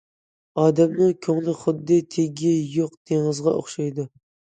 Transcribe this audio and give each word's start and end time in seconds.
ئادەمنىڭ 0.61 1.11
كۆڭلى 1.27 1.53
خۇددى 1.59 1.97
تېگى 2.15 2.53
يوق 2.77 2.97
دېڭىزغا 3.11 3.55
ئوخشايدۇ. 3.61 4.07